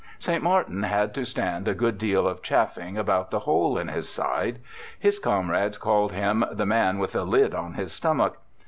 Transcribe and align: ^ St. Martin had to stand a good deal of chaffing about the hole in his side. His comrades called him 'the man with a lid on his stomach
^ 0.01 0.03
St. 0.17 0.41
Martin 0.41 0.81
had 0.81 1.13
to 1.13 1.23
stand 1.25 1.67
a 1.67 1.75
good 1.75 1.99
deal 1.99 2.27
of 2.27 2.41
chaffing 2.41 2.97
about 2.97 3.29
the 3.29 3.37
hole 3.41 3.77
in 3.77 3.87
his 3.89 4.09
side. 4.09 4.57
His 4.99 5.19
comrades 5.19 5.77
called 5.77 6.11
him 6.11 6.43
'the 6.51 6.65
man 6.65 6.97
with 6.97 7.15
a 7.15 7.21
lid 7.21 7.53
on 7.53 7.75
his 7.75 7.91
stomach 7.91 8.37